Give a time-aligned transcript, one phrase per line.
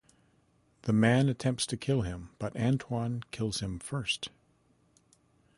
[0.81, 4.31] The man attempts to kill him but Antoine kills him first.